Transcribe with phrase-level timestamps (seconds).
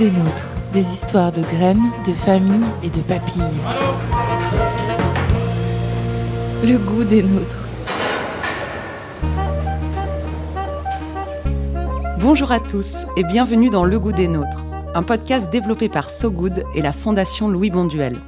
[0.00, 3.42] Des nôtres, des histoires de graines, de familles et de papilles.
[6.64, 7.68] Le goût des nôtres.
[12.18, 16.30] Bonjour à tous et bienvenue dans Le goût des nôtres, un podcast développé par So
[16.30, 18.20] Good et la Fondation Louis Bonduel.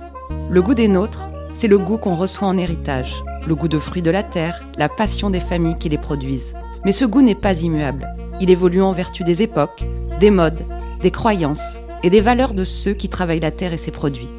[0.51, 3.15] Le goût des nôtres, c'est le goût qu'on reçoit en héritage,
[3.49, 6.53] le goût de fruits de la terre, la passion des familles qui les produisent.
[6.85, 8.07] Mais ce goût n'est pas immuable.
[8.43, 9.83] Il évolue en vertu des époques,
[10.21, 10.63] des modes,
[11.03, 14.31] des croyances et des valeurs de ceux qui travaillent la terre et ses produits.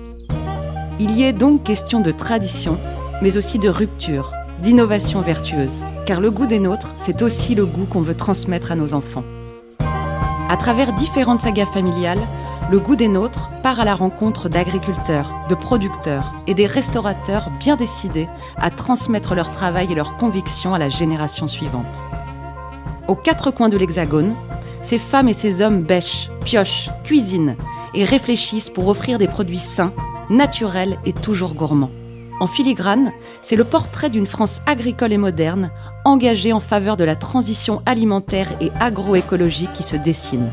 [1.00, 2.78] Il y est donc question de tradition,
[3.22, 4.32] mais aussi de rupture,
[4.62, 8.76] d'innovation vertueuse, car le goût des nôtres, c'est aussi le goût qu'on veut transmettre à
[8.76, 9.24] nos enfants.
[10.50, 12.20] À travers différentes sagas familiales,
[12.72, 17.76] le goût des nôtres part à la rencontre d'agriculteurs, de producteurs et des restaurateurs bien
[17.76, 18.28] décidés
[18.58, 22.04] à transmettre leur travail et leurs convictions à la génération suivante.
[23.08, 24.34] Aux quatre coins de l'Hexagone,
[24.84, 27.56] ces femmes et ces hommes bêchent, piochent, cuisinent
[27.96, 29.94] et réfléchissent pour offrir des produits sains,
[30.30, 31.92] naturels et toujours gourmands.
[32.40, 35.72] En filigrane, c'est le portrait d'une France agricole et moderne,
[36.04, 40.52] engagée en faveur de la transition alimentaire et agroécologique qui se dessine.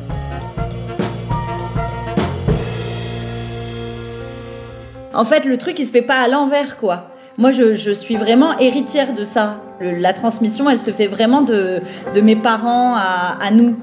[5.12, 7.10] En fait, le truc, il se fait pas à l'envers, quoi.
[7.36, 9.60] Moi, je, suis vraiment héritière de ça.
[9.80, 11.80] La transmission, elle se fait vraiment de,
[12.22, 13.76] mes parents à nous.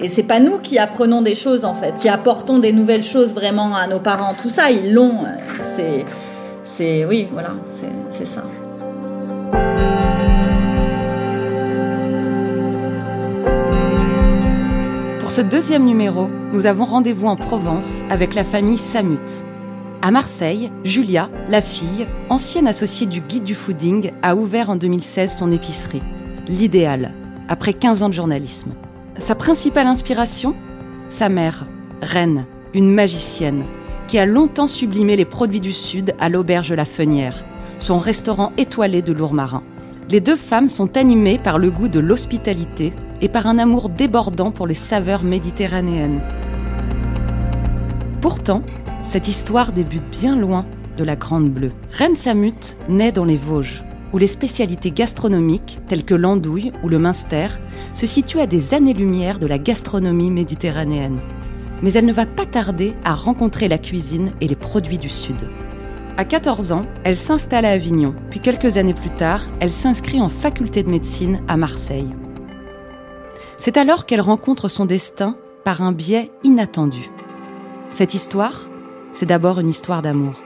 [0.00, 3.32] Et c'est pas nous qui apprenons des choses, en fait, qui apportons des nouvelles choses
[3.32, 4.34] vraiment à nos parents.
[4.34, 5.24] Tout ça, ils l'ont.
[5.62, 6.04] C'est,
[6.64, 7.54] c'est, oui, voilà,
[8.10, 8.44] c'est ça.
[15.20, 19.44] Pour ce deuxième numéro, nous avons rendez-vous en Provence avec la famille Samut.
[20.02, 25.36] À Marseille, Julia, la fille, ancienne associée du guide du fooding, a ouvert en 2016
[25.38, 26.02] son épicerie,
[26.46, 27.12] L'Idéal,
[27.48, 28.72] après 15 ans de journalisme.
[29.18, 30.54] Sa principale inspiration
[31.08, 31.64] Sa mère,
[32.02, 32.44] Reine,
[32.74, 33.64] une magicienne,
[34.08, 37.44] qui a longtemps sublimé les produits du Sud à l'auberge La Fenière,
[37.78, 39.62] son restaurant étoilé de Lourmarin.
[40.10, 44.50] Les deux femmes sont animées par le goût de l'hospitalité et par un amour débordant
[44.50, 46.20] pour les saveurs méditerranéennes.
[48.20, 48.62] Pourtant,
[49.00, 50.66] cette histoire débute bien loin
[50.98, 51.72] de la Grande Bleue.
[51.90, 53.82] Reine Samut naît dans les Vosges,
[54.16, 57.48] où les spécialités gastronomiques, telles que l'andouille ou le minster,
[57.92, 61.20] se situent à des années-lumière de la gastronomie méditerranéenne.
[61.82, 65.36] Mais elle ne va pas tarder à rencontrer la cuisine et les produits du Sud.
[66.16, 70.30] À 14 ans, elle s'installe à Avignon, puis quelques années plus tard, elle s'inscrit en
[70.30, 72.08] faculté de médecine à Marseille.
[73.58, 77.10] C'est alors qu'elle rencontre son destin par un biais inattendu.
[77.90, 78.70] Cette histoire,
[79.12, 80.45] c'est d'abord une histoire d'amour.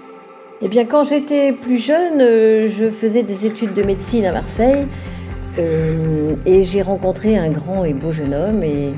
[0.62, 4.86] Eh bien, quand j'étais plus jeune, euh, je faisais des études de médecine à Marseille.
[5.58, 8.94] Euh, et j'ai rencontré un grand et beau jeune homme et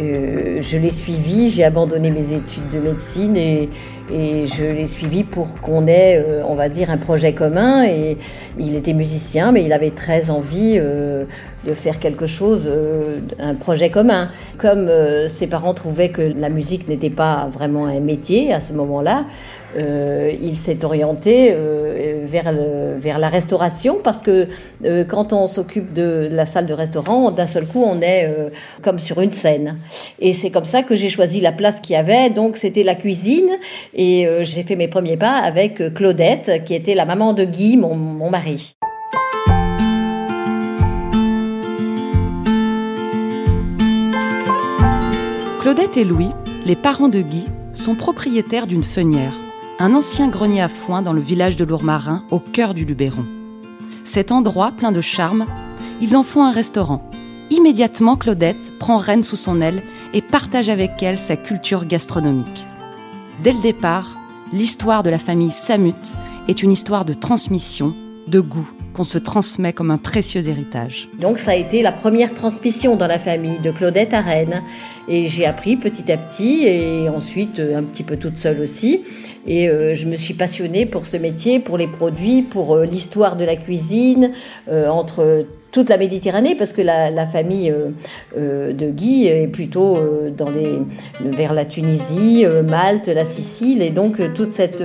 [0.00, 3.68] euh, je l'ai suivi, j'ai abandonné mes études de médecine et,
[4.10, 7.84] et je l'ai suivi pour qu'on ait, euh, on va dire, un projet commun.
[7.84, 8.18] Et
[8.58, 11.24] il était musicien, mais il avait très envie euh,
[11.64, 14.30] de faire quelque chose, euh, un projet commun.
[14.58, 14.90] Comme
[15.28, 19.24] ses parents trouvaient que la musique n'était pas vraiment un métier à ce moment-là,
[19.76, 21.54] euh, il s'est orienté
[22.24, 24.48] vers, le, vers la restauration parce que
[25.04, 28.28] quand on s'occupe de la salle de restaurant, d'un seul coup, on est
[28.82, 29.78] comme sur une scène.
[30.20, 32.30] Et c'est comme ça que j'ai choisi la place qu'il y avait.
[32.30, 33.50] Donc, c'était la cuisine.
[33.94, 37.44] Et euh, j'ai fait mes premiers pas avec euh, Claudette, qui était la maman de
[37.44, 38.76] Guy, mon, mon mari.
[45.60, 46.30] Claudette et Louis,
[46.66, 49.32] les parents de Guy, sont propriétaires d'une fenière,
[49.82, 53.24] un ancien grenier à foin dans le village de Lourmarin, au cœur du Luberon.
[54.04, 55.44] Cet endroit plein de charme,
[56.00, 57.10] ils en font un restaurant.
[57.50, 59.82] Immédiatement, Claudette prend Reine sous son aile
[60.14, 62.64] et partage avec elle sa culture gastronomique.
[63.42, 64.16] Dès le départ,
[64.52, 66.14] l'histoire de la famille Samut
[66.46, 67.92] est une histoire de transmission,
[68.28, 71.08] de goût, qu'on se transmet comme un précieux héritage.
[71.18, 74.62] Donc ça a été la première transmission dans la famille de Claudette à Rennes.
[75.08, 79.02] Et j'ai appris petit à petit et ensuite euh, un petit peu toute seule aussi.
[79.46, 83.36] Et euh, je me suis passionnée pour ce métier, pour les produits, pour euh, l'histoire
[83.36, 84.32] de la cuisine,
[84.70, 87.88] entre toute la Méditerranée, parce que la, famille euh,
[88.36, 90.30] euh, de Guy est plutôt euh,
[91.20, 94.82] vers la Tunisie, Malte, la Sicile, et donc toute cette,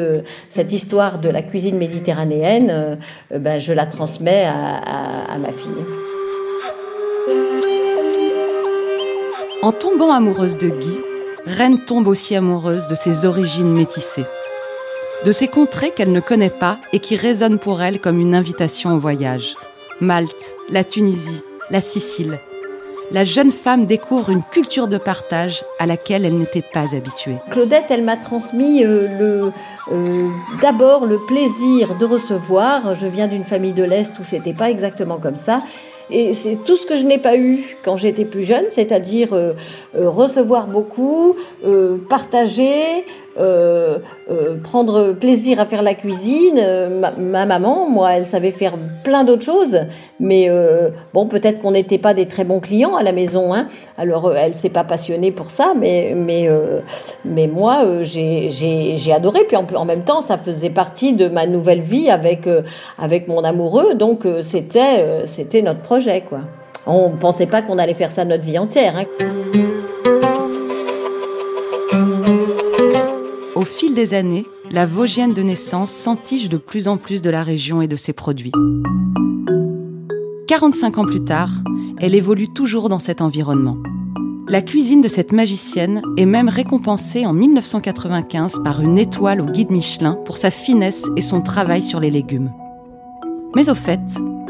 [0.71, 2.97] histoire de la cuisine méditerranéenne,
[3.31, 5.69] ben, je la transmets à ma fille.
[9.61, 10.97] En tombant amoureuse de Guy,
[11.45, 14.25] Reine tombe aussi amoureuse de ses origines métissées,
[15.25, 18.93] de ces contrées qu'elle ne connaît pas et qui résonnent pour elle comme une invitation
[18.93, 19.55] au voyage.
[19.99, 21.41] Malte, la Tunisie,
[21.71, 22.37] la Sicile.
[23.09, 27.37] la jeune femme découvre une culture de partage à laquelle elle n'était pas habituée.
[27.49, 29.49] Claudette, elle m'a transmis euh,
[29.91, 30.27] euh,
[30.61, 32.93] d'abord le plaisir de recevoir.
[32.93, 35.63] Je viens d'une famille de l'Est où c'était pas exactement comme ça.
[36.11, 39.53] Et c'est tout ce que je n'ai pas eu quand j'étais plus jeune, c'est-à-dire euh,
[39.95, 41.35] recevoir beaucoup,
[42.07, 43.03] partager,
[43.39, 43.99] euh,
[44.31, 46.57] euh, prendre plaisir à faire la cuisine.
[46.57, 48.73] Euh, ma, maman, moi, elle savait faire
[49.03, 49.81] plein d'autres choses,
[50.19, 50.49] mais
[51.13, 53.53] bon, peut-être qu'on n'était pas des très bons clients à la maison.
[53.53, 53.67] Hein.
[53.97, 56.49] Alors, elle s'est pas passionnée pour ça, mais mais
[57.25, 59.41] mais moi, j'ai adoré.
[59.47, 62.49] Puis en, même temps, ça faisait partie de ma nouvelle vie avec
[62.97, 66.39] avec mon amoureux, donc c'était c'était notre projet, quoi.
[66.85, 68.95] On pensait pas qu'on allait faire ça notre vie entière.
[68.97, 69.66] Hein.
[73.97, 77.87] Des années, la Vosgienne de naissance s'entiche de plus en plus de la région et
[77.87, 78.51] de ses produits.
[80.47, 81.49] 45 ans plus tard,
[81.97, 83.77] elle évolue toujours dans cet environnement.
[84.47, 89.71] La cuisine de cette magicienne est même récompensée en 1995 par une étoile au guide
[89.71, 92.51] Michelin pour sa finesse et son travail sur les légumes.
[93.55, 93.99] Mais au fait,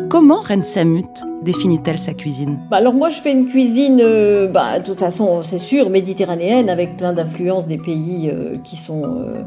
[0.09, 2.59] comment Reine Samut définit-elle sa cuisine?
[2.69, 6.69] Bah Alors moi je fais une cuisine, euh, bah, de toute façon c'est sûr, méditerranéenne
[6.69, 9.43] avec plein d'influences des pays euh, qui sont euh,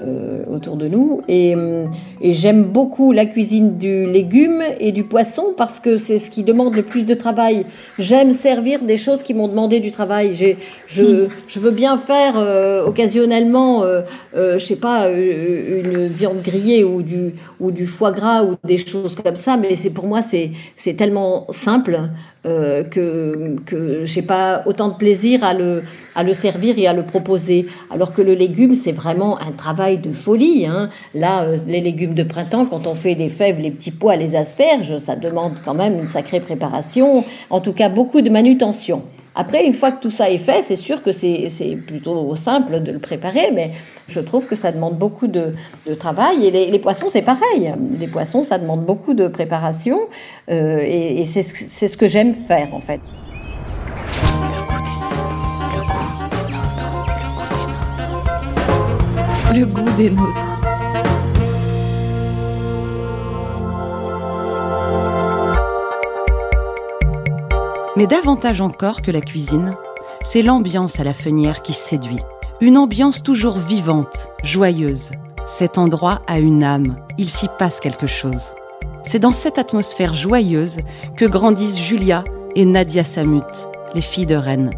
[0.00, 1.20] euh, autour de nous.
[1.28, 1.86] Et, euh,
[2.20, 6.42] et j'aime beaucoup la cuisine du légume et du poisson parce que c'est ce qui
[6.42, 7.64] demande le plus de travail.
[7.98, 10.34] J'aime servir des choses qui m'ont demandé du travail.
[10.34, 10.56] J'ai,
[10.86, 14.02] je, je veux bien faire euh, occasionnellement, euh,
[14.34, 19.14] je sais pas, une viande grillée ou du, ou du foie gras ou des choses
[19.16, 22.00] comme ça, mais c'est pour moi c'est, c'est tellement simple
[22.48, 25.82] euh, que, que j'ai pas autant de plaisir à le,
[26.14, 27.66] à le servir et à le proposer.
[27.90, 30.66] Alors que le légume, c'est vraiment un travail de folie.
[30.66, 30.88] Hein.
[31.14, 34.34] Là, euh, les légumes de printemps, quand on fait les fèves, les petits pois, les
[34.34, 39.02] asperges, ça demande quand même une sacrée préparation, en tout cas beaucoup de manutention.
[39.34, 42.92] Après, une fois que tout ça est fait, c'est sûr que c'est plutôt simple de
[42.92, 43.72] le préparer, mais
[44.06, 45.54] je trouve que ça demande beaucoup de,
[45.98, 46.46] travail.
[46.46, 47.72] Et les, poissons, c'est pareil.
[47.98, 50.00] Les poissons, ça demande beaucoup de préparation.
[50.50, 53.00] Euh, et, et c'est ce que j'aime faire, en fait.
[59.54, 60.47] Le goût des nôtres.
[67.98, 69.72] Mais davantage encore que la cuisine,
[70.20, 72.20] c'est l'ambiance à la fenière qui séduit.
[72.60, 75.10] Une ambiance toujours vivante, joyeuse.
[75.48, 78.54] Cet endroit a une âme, il s'y passe quelque chose.
[79.02, 80.78] C'est dans cette atmosphère joyeuse
[81.16, 82.22] que grandissent Julia
[82.54, 84.70] et Nadia Samut, les filles de Rennes.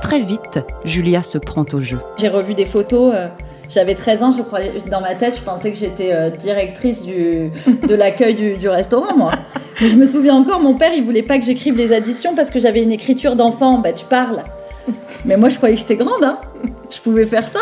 [0.00, 2.00] Très vite, Julia se prend au jeu.
[2.16, 3.12] J'ai revu des photos.
[3.14, 3.28] Euh,
[3.68, 7.50] j'avais 13 ans, je croyais, dans ma tête, je pensais que j'étais euh, directrice du,
[7.86, 9.32] de l'accueil du, restaurant, moi.
[9.76, 12.58] Je me souviens encore, mon père, il voulait pas que j'écrive des additions parce que
[12.58, 13.78] j'avais une écriture d'enfant.
[13.78, 14.44] Bah, tu parles.
[15.24, 16.38] Mais moi, je croyais que j'étais grande, hein.
[16.90, 17.60] Je pouvais faire ça.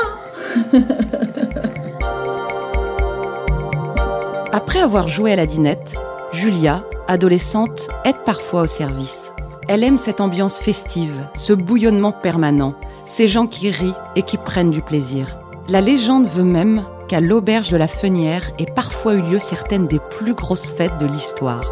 [4.52, 5.94] Après avoir joué à la dinette,
[6.32, 9.32] Julia, adolescente, aide parfois au service.
[9.68, 12.74] Elle aime cette ambiance festive, ce bouillonnement permanent,
[13.06, 15.36] ces gens qui rient et qui prennent du plaisir.
[15.70, 20.00] La légende veut même qu'à l'auberge de la Fenière ait parfois eu lieu certaines des
[20.00, 21.62] plus grosses fêtes de l'histoire.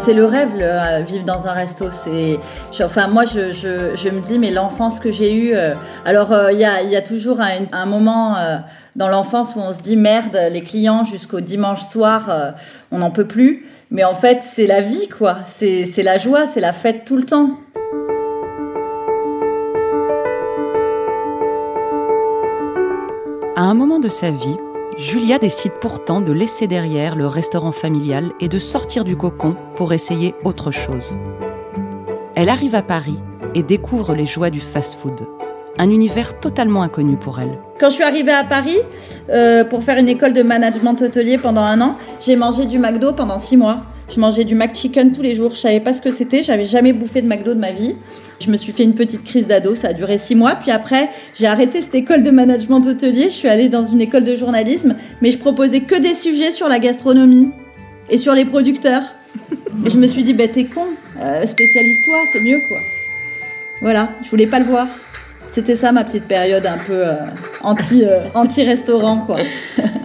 [0.00, 1.90] C'est le rêve, le, vivre dans un resto.
[1.92, 2.40] C'est,
[2.82, 5.54] enfin, moi, je, me dis, mais l'enfance que j'ai eue.
[5.54, 8.56] Euh, alors, euh, il y, a, toujours un, moment euh,
[8.96, 12.54] dans l'enfance où on se dit, merde, les clients jusqu'au dimanche soir,
[12.90, 13.64] on n'en peut plus.
[13.92, 15.36] Mais en fait, c'est la vie, quoi.
[15.46, 17.60] C'est la joie, c'est la fête tout le temps.
[23.56, 24.56] À un moment de sa vie,
[24.98, 29.92] Julia décide pourtant de laisser derrière le restaurant familial et de sortir du cocon pour
[29.92, 31.16] essayer autre chose.
[32.34, 33.20] Elle arrive à Paris
[33.54, 35.28] et découvre les joies du fast-food,
[35.78, 37.60] un univers totalement inconnu pour elle.
[37.78, 38.78] Quand je suis arrivée à Paris
[39.30, 43.12] euh, pour faire une école de management hôtelier pendant un an, j'ai mangé du McDo
[43.12, 43.84] pendant six mois.
[44.08, 45.54] Je mangeais du McChicken tous les jours.
[45.54, 46.42] Je savais pas ce que c'était.
[46.42, 47.96] J'avais jamais bouffé de McDo de ma vie.
[48.40, 49.74] Je me suis fait une petite crise d'ado.
[49.74, 50.56] Ça a duré six mois.
[50.56, 53.24] Puis après, j'ai arrêté cette école de management hôtelier.
[53.24, 56.68] Je suis allée dans une école de journalisme, mais je proposais que des sujets sur
[56.68, 57.50] la gastronomie
[58.10, 59.02] et sur les producteurs.
[59.84, 60.86] Et je me suis dit, bah t'es con,
[61.20, 62.78] euh, spécialise-toi, c'est mieux quoi.
[63.80, 64.86] Voilà, je voulais pas le voir.
[65.50, 67.14] C'était ça ma petite période un peu euh,
[67.62, 69.38] anti euh, anti restaurant quoi.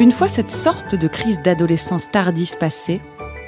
[0.00, 3.00] Une fois cette sorte de crise d'adolescence tardive passée,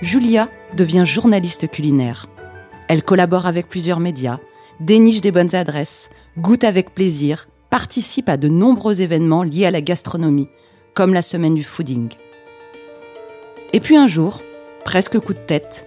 [0.03, 2.27] Julia devient journaliste culinaire.
[2.89, 4.41] Elle collabore avec plusieurs médias,
[4.81, 9.81] déniche des bonnes adresses, goûte avec plaisir, participe à de nombreux événements liés à la
[9.81, 10.49] gastronomie,
[10.93, 12.09] comme la semaine du fooding.
[13.73, 14.43] Et puis un jour,
[14.85, 15.87] presque coup de tête,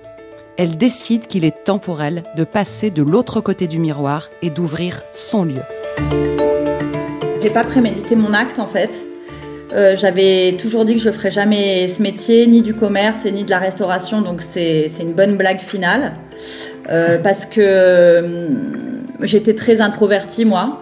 [0.56, 4.50] elle décide qu'il est temps pour elle de passer de l'autre côté du miroir et
[4.50, 5.64] d'ouvrir son lieu.
[7.42, 9.13] J'ai pas prémédité mon acte en fait.
[9.74, 13.44] Euh, j'avais toujours dit que je ferais jamais ce métier, ni du commerce et ni
[13.44, 16.14] de la restauration, donc c'est une bonne blague finale.
[16.90, 18.48] Euh, parce que euh,
[19.22, 20.82] j'étais très introvertie moi.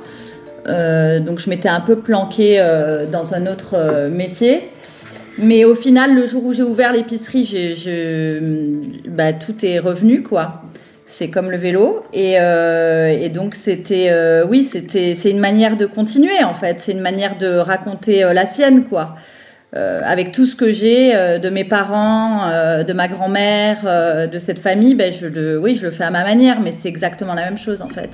[0.68, 2.64] donc je m'étais un peu planquée
[3.12, 4.70] dans un autre métier.
[5.38, 7.46] Mais au final, le jour où j'ai ouvert l'épicerie,
[9.08, 10.62] bah, tout est revenu, quoi.
[11.14, 12.06] C'est comme le vélo.
[12.14, 16.80] Et, euh, donc, c'était, euh, oui, c'était, c'est une manière de continuer, en fait.
[16.80, 19.16] C'est une manière de raconter euh, la sienne, quoi.
[19.74, 22.50] avec tout ce que j'ai de mes parents,
[22.84, 26.24] de ma grand-mère, de cette famille, ben, je le, oui, je le fais à ma
[26.24, 28.10] manière, mais c'est exactement la même chose, en fait.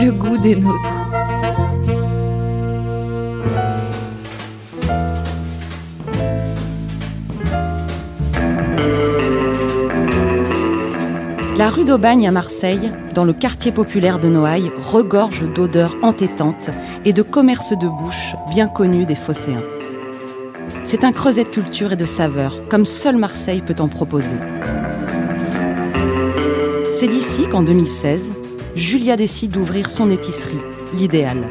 [0.00, 0.93] le goût des nôtres.
[11.56, 16.70] La rue d'Aubagne à Marseille, dans le quartier populaire de Noailles, regorge d'odeurs entêtantes
[17.04, 19.62] et de commerces de bouche bien connus des phocéens.
[20.82, 24.34] C'est un creuset de culture et de saveurs, comme seul Marseille peut en proposer.
[26.92, 28.32] C'est d'ici qu'en 2016,
[28.74, 30.58] Julia décide d'ouvrir son épicerie,
[30.92, 31.44] l'idéal,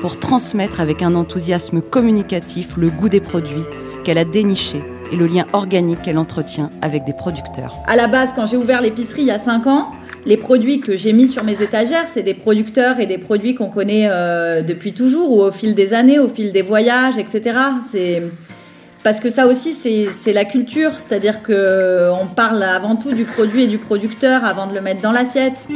[0.00, 3.64] pour transmettre avec un enthousiasme communicatif le goût des produits
[4.04, 7.74] qu'elle a dénichés et le lien organique qu'elle entretient avec des producteurs.
[7.86, 9.92] À la base, quand j'ai ouvert l'épicerie il y a 5 ans,
[10.26, 13.70] les produits que j'ai mis sur mes étagères, c'est des producteurs et des produits qu'on
[13.70, 17.58] connaît euh, depuis toujours ou au fil des années, au fil des voyages, etc.
[17.90, 18.22] C'est
[19.02, 23.64] parce que ça aussi, c'est la culture, c'est-à-dire que on parle avant tout du produit
[23.64, 25.66] et du producteur avant de le mettre dans l'assiette.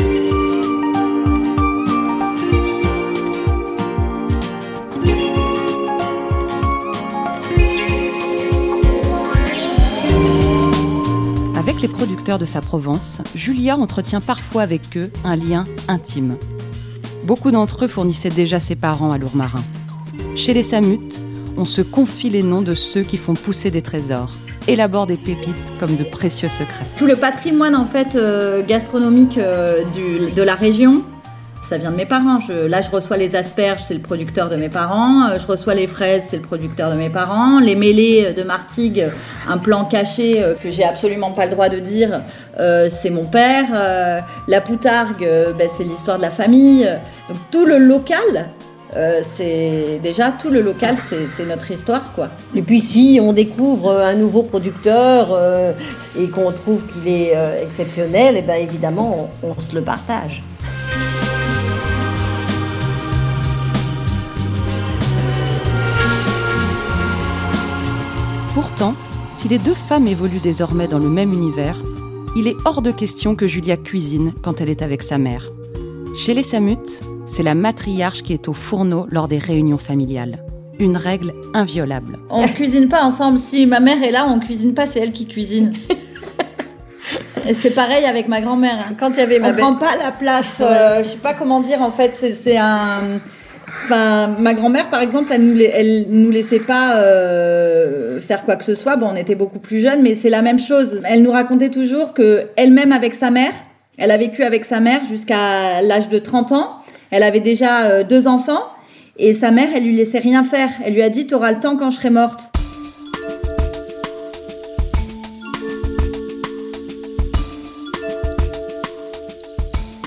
[12.25, 16.37] De sa Provence, Julia entretient parfois avec eux un lien intime.
[17.25, 19.63] Beaucoup d'entre eux fournissaient déjà ses parents à Lourmarin.
[20.35, 21.21] Chez les Samutes,
[21.59, 24.31] on se confie les noms de ceux qui font pousser des trésors,
[24.67, 26.87] élaborent des pépites comme de précieux secrets.
[26.97, 29.83] Tout le patrimoine en fait euh, gastronomique euh,
[30.35, 31.05] de la région
[31.69, 32.39] ça vient de mes parents.
[32.69, 35.29] là, je reçois les asperges, c'est le producteur de mes parents.
[35.29, 37.59] Euh, je reçois les fraises, c'est le producteur de mes parents.
[37.59, 39.09] Les mêlées de Martigues,
[39.49, 42.21] un plan caché euh, que j'ai absolument pas le droit de dire,
[42.61, 43.65] euh, c'est mon père.
[44.47, 45.27] la poutargue,
[45.59, 46.89] ben, c'est l'histoire de la famille.
[47.29, 48.51] Donc tout le local,
[49.23, 52.29] c'est déjà tout le local, c'est notre histoire, quoi.
[52.55, 55.37] Et puis si on découvre un nouveau producteur
[56.19, 60.43] et qu'on trouve qu'il est exceptionnel, et eh ben évidemment on se le partage.
[69.45, 71.77] Si les deux femmes évoluent désormais dans le même univers,
[72.35, 75.51] il est hors de question que Julia cuisine quand elle est avec sa mère.
[76.17, 80.43] Chez les Samutes, c'est la matriarche qui est au fourneau lors des réunions familiales.
[80.79, 82.21] Une règle inviolable.
[82.31, 83.39] On ne cuisine pas ensemble.
[83.39, 85.75] Si ma mère est là, on cuisine pas, c'est elle qui cuisine.
[87.47, 88.95] Et c'était pareil avec ma grand-mère.
[88.99, 90.63] Quand il y avait ma On prend pas la place.
[90.63, 91.83] Euh, je sais pas comment dire.
[91.83, 93.21] En fait, c'est un
[93.83, 95.55] Enfin, ma grand-mère, par exemple, elle nous,
[96.09, 98.97] nous laissait pas euh, faire quoi que ce soit.
[98.97, 101.03] Bon, on était beaucoup plus jeunes, mais c'est la même chose.
[101.05, 103.53] Elle nous racontait toujours que elle-même avec sa mère,
[103.99, 106.77] elle a vécu avec sa mère jusqu'à l'âge de 30 ans.
[107.11, 108.65] Elle avait déjà euh, deux enfants
[109.19, 110.71] et sa mère, elle lui laissait rien faire.
[110.85, 112.51] Elle lui a dit, t'auras le temps quand je serai morte.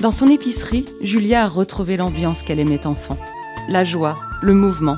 [0.02, 3.18] Dans son épicerie, Julia a retrouvé l'ambiance qu'elle aimait enfant
[3.68, 4.98] la joie, le mouvement,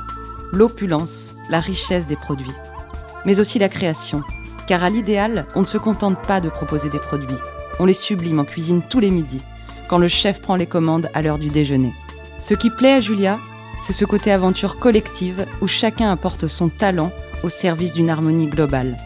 [0.52, 2.52] l'opulence, la richesse des produits,
[3.26, 4.24] mais aussi la création.
[4.68, 7.36] Car à l'idéal, on ne se contente pas de proposer des produits,
[7.80, 9.44] on les sublime en cuisine tous les midis,
[9.88, 11.94] quand le chef prend les commandes à l'heure du déjeuner.
[12.40, 13.40] Ce qui plaît à Julia,
[13.82, 17.12] c'est ce côté aventure collective où chacun apporte son talent
[17.44, 18.98] au service d'une harmonie globale.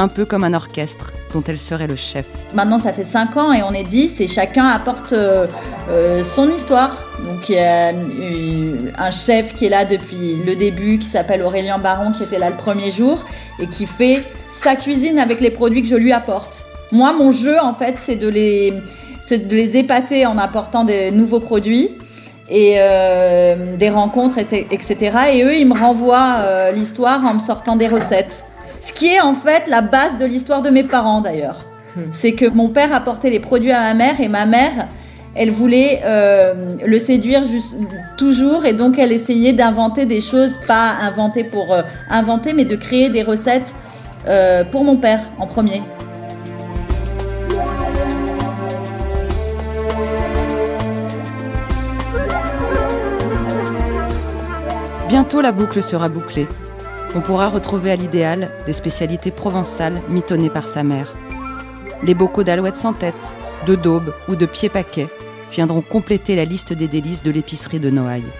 [0.00, 2.24] Un peu comme un orchestre dont elle serait le chef.
[2.54, 5.46] Maintenant, ça fait 5 ans et on est 10 et chacun apporte euh,
[5.90, 7.04] euh, son histoire.
[7.28, 11.42] Donc, il y a euh, un chef qui est là depuis le début, qui s'appelle
[11.42, 13.26] Aurélien Baron, qui était là le premier jour
[13.58, 16.64] et qui fait sa cuisine avec les produits que je lui apporte.
[16.92, 18.72] Moi, mon jeu, en fait, c'est de les,
[19.30, 21.90] de les épater en apportant des nouveaux produits
[22.48, 22.76] et
[23.78, 25.18] des rencontres, etc.
[25.34, 28.44] Et eux, ils me renvoient l'histoire en me sortant des recettes.
[28.80, 31.66] Ce qui est en fait la base de l'histoire de mes parents d'ailleurs.
[31.96, 32.02] Hmm.
[32.12, 34.88] C'est que mon père apportait les produits à ma mère et ma mère,
[35.34, 37.76] elle voulait euh, le séduire juste,
[38.16, 42.76] toujours et donc elle essayait d'inventer des choses, pas inventer pour euh, inventer, mais de
[42.76, 43.72] créer des recettes
[44.26, 45.82] euh, pour mon père en premier.
[55.08, 56.46] Bientôt la boucle sera bouclée.
[57.14, 61.16] On pourra retrouver à l'idéal des spécialités provençales mitonnées par sa mère.
[62.04, 63.36] Les bocaux d'alouettes sans tête,
[63.66, 65.08] de daube ou de pieds paquets
[65.50, 68.32] viendront compléter la liste des délices de l'épicerie de Noailles.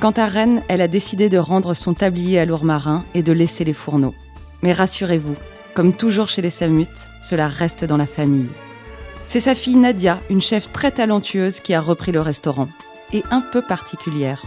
[0.00, 3.64] Quant à Rennes, elle a décidé de rendre son tablier à marin et de laisser
[3.64, 4.14] les fourneaux.
[4.62, 5.36] Mais rassurez-vous,
[5.74, 6.88] comme toujours chez les Samut,
[7.22, 8.48] cela reste dans la famille.
[9.26, 12.68] C'est sa fille Nadia, une chef très talentueuse, qui a repris le restaurant,
[13.12, 14.42] et un peu particulière.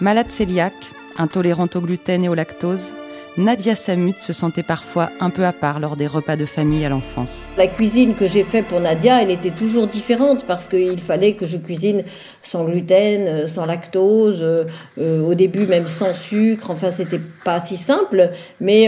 [0.00, 2.92] Malade cœliaque, intolérante au gluten et au lactose,
[3.38, 6.90] Nadia Samut se sentait parfois un peu à part lors des repas de famille à
[6.90, 7.48] l'enfance.
[7.56, 11.46] La cuisine que j'ai faite pour Nadia, elle était toujours différente parce qu'il fallait que
[11.46, 12.04] je cuisine
[12.42, 14.64] sans gluten, euh, sans lactose, euh,
[14.98, 16.70] euh, au début même sans sucre.
[16.70, 18.32] Enfin, c'était pas si simple.
[18.60, 18.82] Mais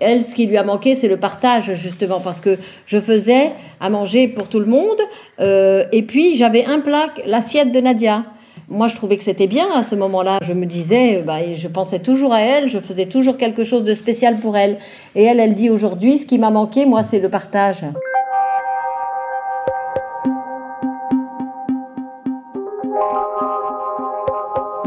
[0.00, 3.88] elle, ce qui lui a manqué, c'est le partage justement parce que je faisais à
[3.88, 5.00] manger pour tout le monde
[5.40, 8.24] et puis j'avais un plat, l'assiette de Nadia.
[8.70, 10.40] Moi, je trouvais que c'était bien à ce moment-là.
[10.42, 13.94] Je me disais, bah, je pensais toujours à elle, je faisais toujours quelque chose de
[13.94, 14.76] spécial pour elle.
[15.14, 17.86] Et elle, elle dit aujourd'hui, ce qui m'a manqué, moi, c'est le partage.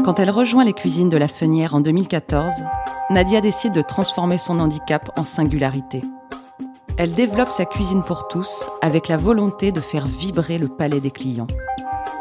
[0.04, 2.52] Quand elle rejoint les cuisines de la Fenière en 2014,
[3.10, 6.02] Nadia décide de transformer son handicap en singularité.
[6.98, 11.10] Elle développe sa cuisine pour tous avec la volonté de faire vibrer le palais des
[11.10, 11.48] clients.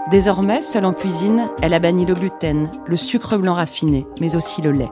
[0.10, 4.62] Désormais, seule en cuisine, elle a banni le gluten, le sucre blanc raffiné, mais aussi
[4.62, 4.92] le lait.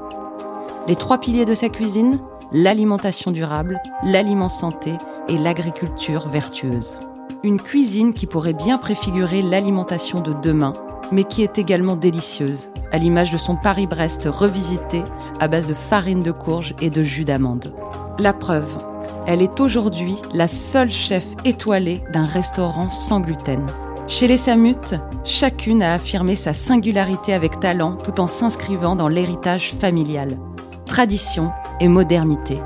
[0.87, 2.19] Les trois piliers de sa cuisine,
[2.51, 4.93] l'alimentation durable, l'aliment santé
[5.27, 6.99] et l'agriculture vertueuse.
[7.43, 10.73] Une cuisine qui pourrait bien préfigurer l'alimentation de demain,
[11.11, 15.03] mais qui est également délicieuse, à l'image de son Paris-Brest revisité
[15.39, 17.73] à base de farine de courge et de jus d'amande.
[18.19, 18.77] La preuve,
[19.25, 23.65] elle est aujourd'hui la seule chef étoilée d'un restaurant sans gluten.
[24.09, 29.71] Chez les Samut, chacune a affirmé sa singularité avec talent tout en s'inscrivant dans l'héritage
[29.71, 30.39] familial.
[30.87, 32.59] Tradition et modernité.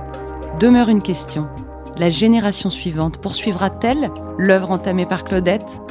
[0.62, 1.50] Demeure une question.
[1.98, 5.82] La génération suivante poursuivra-t-elle l'œuvre entamée par Claudette?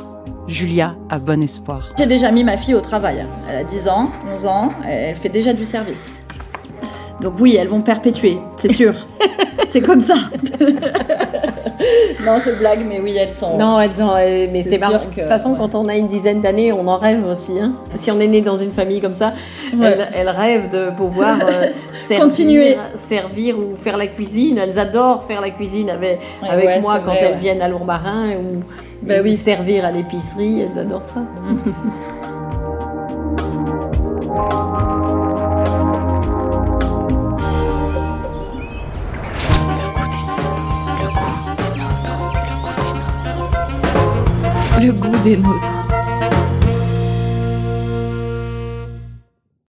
[0.48, 1.92] Julia a bon espoir.
[1.98, 3.26] J'ai déjà mis ma fille au travail.
[3.50, 6.14] Elle a 10 ans, 11 ans, elle fait déjà du service.
[7.20, 8.94] Donc oui, elles vont perpétuer, c'est sûr.
[9.68, 10.14] c'est comme ça.
[12.24, 13.56] non, je blague, mais oui, elles sont.
[13.56, 14.10] Non, elles sont.
[14.10, 14.98] Euh, mais c'est marrant.
[14.98, 17.58] de toute façon, quand on a une dizaine d'années, on en rêve aussi.
[17.58, 17.74] Hein.
[17.94, 19.32] Si on est né dans une famille comme ça,
[19.72, 21.66] elles, rêvent de pouvoir euh,
[22.06, 22.76] servir, Continuer.
[22.94, 24.58] servir ou faire la cuisine.
[24.58, 28.62] Elles adorent faire la cuisine avec, avec moi quand elles viennent à Lourmarin ou,
[29.02, 29.34] bah oui.
[29.34, 30.62] servir à l'épicerie.
[30.62, 31.22] Elles adorent ça.
[44.86, 45.71] le goût des nôtres.